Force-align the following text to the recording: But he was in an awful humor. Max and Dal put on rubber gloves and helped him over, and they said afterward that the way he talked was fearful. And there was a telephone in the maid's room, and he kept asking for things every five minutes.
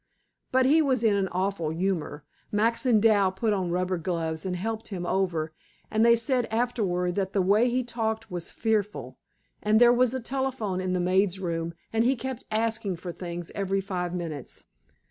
But 0.51 0.65
he 0.65 0.81
was 0.81 1.03
in 1.03 1.15
an 1.15 1.27
awful 1.27 1.69
humor. 1.69 2.23
Max 2.51 2.87
and 2.87 2.99
Dal 2.99 3.31
put 3.31 3.53
on 3.53 3.69
rubber 3.69 3.99
gloves 3.99 4.47
and 4.47 4.55
helped 4.55 4.87
him 4.87 5.05
over, 5.05 5.53
and 5.91 6.03
they 6.03 6.15
said 6.15 6.47
afterward 6.49 7.13
that 7.13 7.33
the 7.33 7.41
way 7.43 7.69
he 7.69 7.83
talked 7.83 8.31
was 8.31 8.49
fearful. 8.49 9.19
And 9.61 9.79
there 9.79 9.93
was 9.93 10.15
a 10.15 10.19
telephone 10.19 10.81
in 10.81 10.93
the 10.93 10.99
maid's 10.99 11.39
room, 11.39 11.75
and 11.93 12.03
he 12.03 12.15
kept 12.15 12.45
asking 12.49 12.95
for 12.95 13.11
things 13.11 13.51
every 13.53 13.79
five 13.79 14.11
minutes. 14.11 14.63